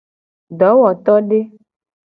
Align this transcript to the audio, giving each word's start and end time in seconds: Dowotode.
Dowotode. 0.59 1.39